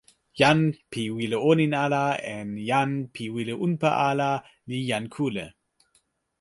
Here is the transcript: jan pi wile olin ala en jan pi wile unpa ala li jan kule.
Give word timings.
jan 0.39 0.61
pi 0.91 1.01
wile 1.15 1.37
olin 1.49 1.73
ala 1.85 2.03
en 2.35 2.49
jan 2.69 2.91
pi 3.13 3.23
wile 3.33 3.53
unpa 3.65 3.89
ala 4.09 4.29
li 4.69 4.79
jan 4.89 5.05
kule. 5.15 5.45